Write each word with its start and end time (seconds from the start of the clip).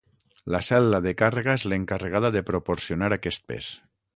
La 0.53 0.61
cel·la 0.67 0.99
de 1.07 1.13
càrrega 1.19 1.55
és 1.59 1.65
l'encarregada 1.73 2.33
de 2.37 2.45
proporcionar 2.51 3.15
aquest 3.19 3.47
pes. 3.53 3.71